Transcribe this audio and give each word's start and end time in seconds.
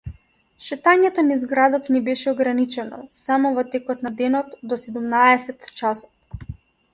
Шетањето 0.67 1.23
низ 1.27 1.43
градот 1.51 1.89
ни 1.95 2.01
беше 2.07 2.29
ограничено 2.33 3.01
само 3.19 3.53
во 3.59 3.65
текот 3.77 4.03
на 4.09 4.13
денот 4.23 4.57
до 4.73 4.81
седумнаесет 4.87 5.71
часот. 5.83 6.53